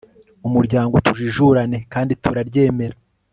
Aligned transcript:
Umuryango 0.47 0.95
TUJIJURANE 1.05 1.77
kandi 1.93 2.13
turaryemera 2.23 2.95